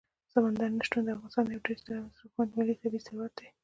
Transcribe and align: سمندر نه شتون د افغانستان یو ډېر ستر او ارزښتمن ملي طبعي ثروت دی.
سمندر 0.33 0.69
نه 0.77 0.83
شتون 0.87 1.01
د 1.05 1.09
افغانستان 1.15 1.45
یو 1.47 1.63
ډېر 1.67 1.77
ستر 1.81 1.95
او 1.99 2.05
ارزښتمن 2.09 2.47
ملي 2.57 2.75
طبعي 2.81 2.99
ثروت 3.05 3.31
دی. 3.39 3.47